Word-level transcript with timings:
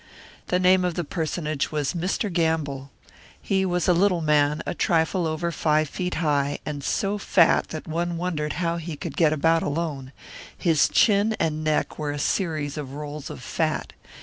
The 0.47 0.57
name 0.57 0.83
of 0.83 0.95
the 0.95 1.03
personage 1.03 1.71
was 1.71 1.93
Mr. 1.93 2.33
Gamble. 2.33 2.89
He 3.39 3.67
was 3.67 3.87
a 3.87 3.93
little 3.93 4.21
man, 4.21 4.63
a 4.65 4.73
trifle 4.73 5.27
over 5.27 5.51
five 5.51 5.87
feet 5.89 6.15
high, 6.15 6.57
and 6.65 6.83
so 6.83 7.19
fat 7.19 7.67
that 7.67 7.87
one 7.87 8.17
wondered 8.17 8.53
how 8.53 8.77
he 8.77 8.95
could 8.95 9.15
get 9.15 9.31
about 9.31 9.61
alone; 9.61 10.11
his 10.57 10.89
chin 10.89 11.35
and 11.39 11.63
neck 11.63 11.99
were 11.99 12.09
a 12.09 12.17
series 12.17 12.77
of 12.77 12.93
rolls 12.95 13.29
of 13.29 13.43
fat. 13.43 13.93